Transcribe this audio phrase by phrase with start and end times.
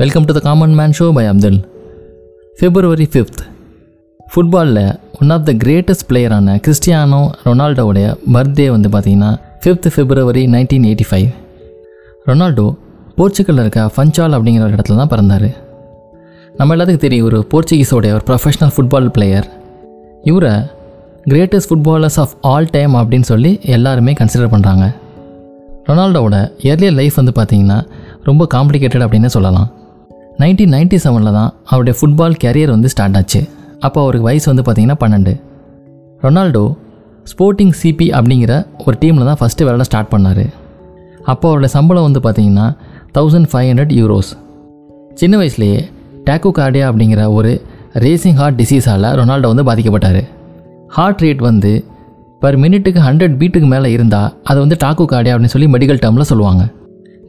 [0.00, 1.56] Welcome to the common man show by Abdul
[2.58, 3.40] February fifth
[4.32, 4.76] ஃபுட்பாலில்
[5.20, 9.30] one of the greatest பிளேயரான Cristiano ரொனால்டோவுடைய birthday வந்து பார்த்தீங்கன்னா
[9.62, 11.28] fifth February nineteen eighty five
[12.26, 12.66] Ronaldo
[13.16, 15.48] போர்ச்சுகலில் இருக்க Funchal அப்படிங்கிற ஒரு இடத்துல தான் பிறந்தார்.
[16.58, 19.48] நம்ம எல்லாத்துக்கும் தெரியும் ஒரு போர்ச்சுகீஸோடைய ஒரு ப்ரொஃபஷனல் ஃபுட்பால் பிளேயர்
[20.24, 20.54] இவரை
[21.32, 24.86] greatest footballers of all time அப்படின்னு சொல்லி எல்லாருமே கன்சிடர் பண்ணுறாங்க
[25.88, 27.80] ரொனால்டோவோட இயர்லியர் லைஃப் வந்து பார்த்திங்கன்னா
[28.22, 29.68] ரொம்ப காம்ப்ளிகேட்டட் அப்படின்னு சொல்லலாம்.
[30.40, 33.40] நைன்டீன் நைன்டி செவனில் தான் அவருடைய ஃபுட்பால் கேரியர் வந்து ஸ்டார்ட் ஆச்சு.
[33.86, 35.32] அப்போ அவருக்கு வயசு வந்து பார்த்தீங்கன்னா பன்னெண்டு.
[36.24, 36.62] ரொனால்டோ
[37.30, 38.52] ஸ்போர்ட்டிங் சிபி அப்படிங்கிற
[38.84, 40.44] ஒரு டீமில் தான் ஃபஸ்ட்டு விளாட ஸ்டார்ட் பண்ணார்.
[41.32, 42.66] அப்போ அவருடைய சம்பளம் வந்து பார்த்தீங்கன்னா
[43.16, 44.30] தௌசண்ட் ஃபைவ் ஹண்ட்ரட் யூரோஸ்
[45.22, 45.80] சின்ன வயசுலேயே
[46.28, 47.52] டேக்கோ கார்டியா அப்படிங்கிற ஒரு
[48.04, 50.22] ரேசிங் ஹார்ட் டிசீஸால் ரொனால்டோ வந்து பாதிக்கப்பட்டார்.
[50.96, 51.72] ஹார்ட் ரேட் வந்து
[52.44, 56.64] பர் மினிட்டுக்கு ஹண்ட்ரட் பீட்டுக்கு மேலே இருந்தால் அதை வந்து டாக்கு கார்டியா அப்படின்னு சொல்லி மெடிக்கல் டேர்மில் சொல்லுவாங்க.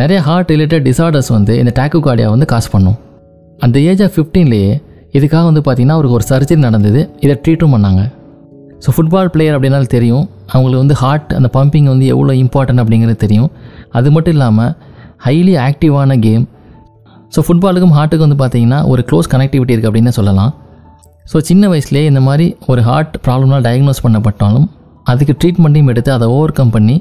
[0.00, 2.96] நிறைய ஹார்ட் ரிலேட்டட் டிசார்டர்ஸ் வந்து இந்த டேக்குகார்டியா வந்து காசு பண்ணும்.
[3.64, 4.70] அந்த ஏஜ் ஆஃப் ஃபிஃப்டீன்லேயே
[5.16, 7.00] இதுக்காக வந்து பார்த்திங்கன்னா அவருக்கு ஒரு சர்ஜரி நடந்தது.
[7.24, 8.02] இதை ட்ரீட்டும் பண்ணாங்க.
[8.84, 10.24] ஸோ ஃபுட்பால் பிளேயர் அப்படின்னாலும் தெரியும்.
[10.54, 13.48] அவங்களுக்கு வந்து ஹார்ட் அந்த பம்பிங் வந்து எவ்வளோ இம்பார்ட்டன்ட் அப்படிங்கிறது தெரியும்.
[13.98, 14.72] அது மட்டும் இல்லாமல்
[15.26, 16.44] ஹைலி ஆக்டிவான கேம்
[17.34, 20.52] ஸோ ஃபுட்பாலுக்கும் ஹார்ட்டுக்கும் வந்து பார்த்தீங்கன்னா ஒரு க்ளோஸ் கனெக்டிவிட்டி இருக்குது அப்படின்னு சொல்லலாம்.
[21.30, 24.66] ஸோ சின்ன வயசுலேயே இந்த மாதிரி ஒரு ஹார்ட் ப்ராப்ளம்னால் டயக்னோஸ் பண்ணப்பட்டாலும்
[25.12, 26.96] அதுக்கு ட்ரீட்மெண்ட்டையும் எடுத்து அதை ஓவர் கம் பண்ணி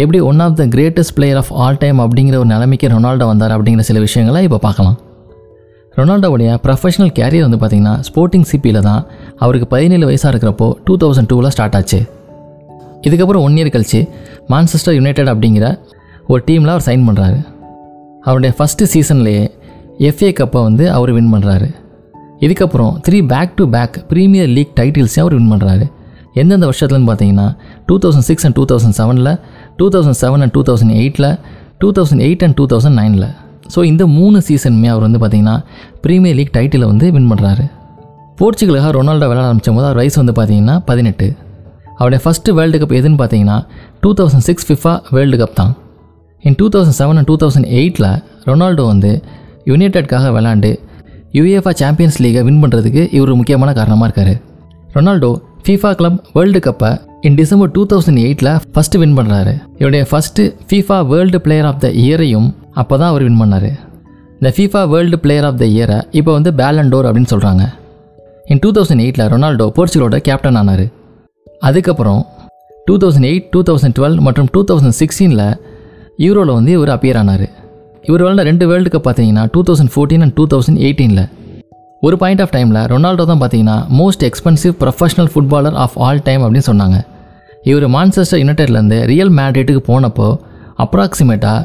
[0.00, 3.80] எப்படி one of the greatest player of all time அப்படிங்கிற ஒரு நிலைமைக்கு ரொனால்டோ வந்தார் அப்படிங்கிற
[3.80, 4.96] சில விஷயங்களை இப்போ பார்க்கலாம்.
[5.96, 11.48] ரொனால்டோவுடைய ப்ரொஃபஷனல் கேரியர் வந்து பார்த்திங்கன்னா ஸ்போர்ட்டிங் சிபியில் தான் அவருக்கு பதினேழு வயசாக இருக்கிறப்போ டூ தௌசண்ட் டூவில்
[11.48, 12.00] ஸ்டார்ட் ஆச்சு.
[13.06, 14.08] இதுக்கப்புறம் ஒன் இயர் கழிச்சு
[14.48, 15.66] மான்செஸ்டர் யுனைடெட் அப்படிங்கிற
[16.26, 17.38] ஒரு டீமில் அவர் சைன் பண்ணுறாரு
[18.22, 19.44] அவருடைய ஃபஸ்ட்டு சீசன்லேயே
[19.98, 21.68] எஃப்ஏ கப்பை வந்து அவர் வின் பண்ணுறாரு
[22.40, 25.86] இதுக்கப்புறம் three back to back premier league டைட்டில்ஸையும் அவர் வின் பண்ணுறாரு
[26.42, 27.46] எந்தெந்த வருஷத்துலன்னு பார்த்தீங்கன்னா
[27.88, 29.32] two thousand six and two thousand செவனில்
[29.78, 31.30] two thousand seven and two thousand எயிட்டில்
[31.82, 33.28] two thousand eight and two thousand நைனில்
[33.74, 35.56] ஸோ இந்த மூணு சீசனுமே அவர் வந்து பார்த்தீங்கன்னா
[36.04, 37.64] ப்ரீமியர் லீக் டைட்டிலை வந்து வின் பண்ணுறாரு
[38.38, 41.26] போர்ச்சுகலுக்காக ரொனால்டோ விளையாட ஆரம்பித்த போது அவர் வயசு வந்து பார்த்தீங்கன்னா பதினெட்டு.
[41.98, 43.58] அவருடைய ஃபஸ்ட்டு வேர்ல்டு கப் எதுன்னு பார்த்தீங்கன்னா
[44.02, 45.72] two thousand six FIFA world cup தான்.
[46.44, 48.10] In two thousand seven and two thousand எயிட்டில்
[48.48, 49.10] ரொனால்டோ வந்து
[49.70, 50.72] யுனைடெட்காக விளாண்டு
[51.36, 54.34] யுஏஃபா சாம்பியன்ஸ் லீகை வின் பண்ணுறதுக்கு இவர் முக்கியமான காரணமாக இருக்கார்.
[54.96, 55.30] ரொனால்டோ
[55.64, 56.90] ஃபீஃபா கிளப் வேர்ல்டு கப்பை
[57.28, 61.88] இன் டிசம்பர் டூ தௌசண்ட் எயிட்டில் ஃபஸ்ட்டு வின் பண்ணுறாரு இவருடைய first FIFA world player of the
[62.02, 62.46] இயரையும்
[62.80, 63.70] அப்போ தான் அவர் வின் பண்ணார்.
[64.38, 67.64] இந்த FIFA world player of the இயரை இப்போ வந்து பேலண்டோர் அப்படின்னு சொல்கிறாங்க
[68.52, 70.86] இன் டூ தௌசண்ட் எயிட்டில் ரொனால்டோ போர்ச்சுகலோட கேப்டன் ஆனார்.
[71.68, 72.22] அதுக்கப்புறம்
[72.88, 75.46] two thousand eight two thousand twelve மற்றும் டூ தௌசண்ட் சிக்ஸ்டீனில்
[76.26, 77.46] யூரோவில் வந்து இவர் அப்பியர் ஆனார்.
[78.08, 81.24] இவர் விளாண்ட ரெண்டு வேர்ல்டு கப் பார்த்தீங்கன்னா two thousand fourteen and two thousand எயிட்டீனில்
[82.02, 86.68] ஒரு பாயிண்ட் ஆஃப் டைமில் ரொனால்டோ தான் பார்த்தீங்கன்னா most expensive professional footballer of all time அப்படின்னு
[86.70, 86.96] சொன்னாங்க.
[87.70, 90.28] இவர் மான்செஸ்டர் யுனைடெட்லேருந்து ரியல் மேட்ரிட்டுக்கு போனப்போ
[90.84, 91.60] அப்ராக்சிமேட்டாக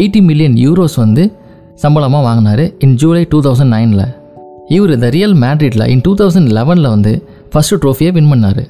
[0.00, 1.24] எயிட்டி மில்லியன் யூரோஸ் வந்து
[1.84, 4.06] சம்பளமாக வாங்கினார் இன் ஜூலை டூ தௌசண்ட் நைனில்
[4.76, 7.12] இவர் இந்த ரியல் மேட்ரிட்டில் இன் டூ தௌசண்ட் லெவனில் வந்து
[7.52, 8.62] ஃபஸ்ட்டு ட்ரோஃபியை வின் பண்ணார்.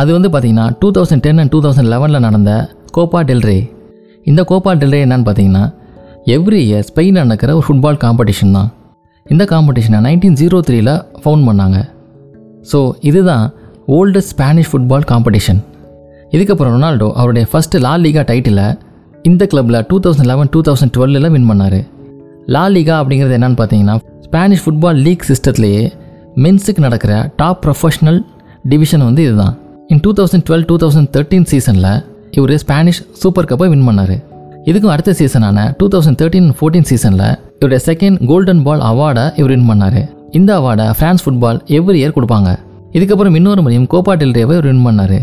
[0.00, 2.52] அது வந்து பார்த்தீங்கன்னா two thousand ten and two thousand லெவனில் நடந்த
[2.96, 3.58] கோப்பா டெல்ரே
[4.26, 5.64] இந்த கோப்பா டெல்ரே என்னன்னு பார்த்தீங்கன்னா
[6.36, 8.70] எவ்ரி இயர் ஸ்பெயினில் நடக்கிற ஒரு ஃபுட்பால் காம்படிஷன் தான்.
[9.26, 11.78] இந்த காம்படிஷனை நைன்டீன் ஜீரோ த்ரீயில் ஃபவுண்ட் பண்ணாங்க.
[12.70, 13.44] ஸோ இதுதான்
[13.96, 15.60] ஓல்டஸ்ட் ஸ்பானிஷ் ஃபுட்பால் காம்படிஷன்
[16.34, 18.66] இதுக்கப்புறம் ரொனால்டோ அவருடைய ஃபஸ்ட்டு லா லீகா டைட்டிலை
[19.28, 21.80] இந்த கிளப்பில் two thousand eleven two thousand டுவெல்லில் win பண்ணார்.
[22.54, 25.84] லா லீகா அப்படிங்கிறது என்னென்னு பார்த்தீங்கன்னா ஸ்பானிஷ் ஃபுட்பால் லீக் சிஸ்டத்துலேயே
[26.44, 28.20] மென்ஸுக்கு நடக்கிற டாப் ப்ரொஃபஷனல்
[28.72, 29.54] டிவிஷன் வந்து இதுதான்.
[29.92, 31.92] In two thousand twelve two thousand thirteen சீசனில்
[32.38, 34.16] இவர் ஸ்பானிஷ் சூப்பர் கப்பை வின் பண்ணார்.
[34.70, 37.26] இதுக்கும் அடுத்த சீசனான டூ தௌசண்ட் தேர்ட்டீன் ஃபோர்டீன் சீசனில்
[37.62, 39.98] இவருடைய செகண்ட் கோல்டன் பால் அவார்டை இவர் வின் பண்ணார்.
[40.38, 42.50] இந்த அவார்டை ஃப்ரான்ஸ் ஃபுட்பால் எவ்ரி இயர் கொடுப்பாங்க.
[42.96, 45.18] இதுக்கப்புறம் இன்னொரு முறையும் கோப்பா டெல்ரேவை இவர் வின் பண்ணார்.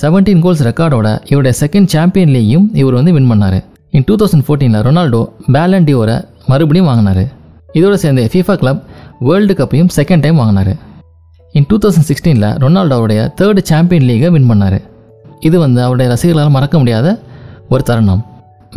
[0.00, 3.58] செவன்டீன் கோல்ஸ் ரெக்கார்டோட இவருடைய செகண்ட் சாம்பியன் லீக்கையும் இவர் வந்து வின் பண்ணார்.
[3.96, 5.22] இன் டூ தௌசண்ட் ஃபோர்டீனில் ரொனால்டோ
[5.56, 6.16] பேலண்டியோரை
[6.50, 7.24] மறுபடியும் வாங்கினார்.
[7.78, 8.82] இதோட சேர்ந்து ஃபீஃபா கிளப்
[9.28, 10.74] வேர்ல்டு கப்பையும் செகண்ட் டைம் வாங்கினார்.
[11.54, 14.78] இன் டூ தௌசண்ட் சிக்ஸ்டீனில் ரொனால்டோவுடைய தேர்டு சாம்பியன் லீகை வின் பண்ணார்.
[15.48, 17.18] இது வந்து அவருடைய ரசிகர்களால் மறக்க முடியாத
[17.68, 18.24] ஒரு தருணம்.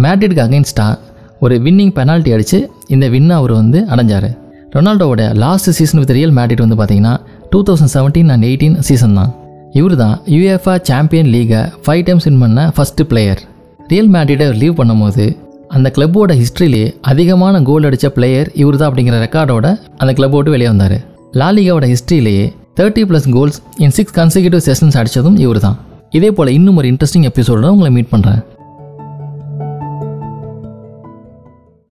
[0.03, 0.93] மேட்ரிட்க்கு அகைன்ஸ்டாக
[1.45, 2.57] ஒரு வின்னிங் பெனால்ட்டி அடித்து
[2.93, 4.29] இந்த வின்னை அவர் வந்து அடைஞ்சார்.
[4.73, 7.13] ரொனால்டோவோட last season with real Madrid வந்து பார்த்தீங்கன்னா
[7.51, 9.31] two thousand seventeen and eighteen season தான்.
[9.79, 13.41] இவர் தான் யூஎஃப்ஆ சாம்பியன் லீகை ஃபைவ் டைம்ஸ் வின் பண்ண ஃபஸ்ட்டு பிளேயர்
[13.91, 15.25] ரியல் மேட்ரிட்டை லீவ் பண்ணும்போது
[15.75, 19.67] அந்த கிளப்போட ஹிஸ்ட்ரியிலே அதிகமான கோல் அடித்த பிளேயர் இவர் தான் அப்படிங்கிற ரெக்கார்டோட
[20.01, 20.97] அந்த கிளப் விட்டு வெளியே வந்தார்.
[21.39, 22.45] லாலிகாவோட ஹிஸ்ட்ரியிலேயே
[22.79, 25.77] thirty plus goals in six consecutive sessions அடித்ததும் இவர் தான்
[26.17, 28.41] இதே போல் இன்னும் ஒரு இன்ட்ரெஸ்டிங் எபிசோட உங்களை மீட் பண்ணுறேன்